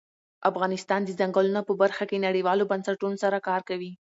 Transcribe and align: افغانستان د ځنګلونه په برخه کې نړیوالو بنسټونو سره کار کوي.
افغانستان 0.49 1.01
د 1.05 1.09
ځنګلونه 1.19 1.61
په 1.67 1.73
برخه 1.81 2.03
کې 2.09 2.23
نړیوالو 2.27 2.69
بنسټونو 2.71 3.17
سره 3.23 3.37
کار 3.47 3.61
کوي. 3.69 3.91